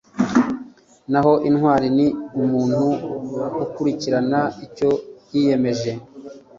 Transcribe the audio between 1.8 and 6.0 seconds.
ni «umuntu ukurikirana icyo yiyemeje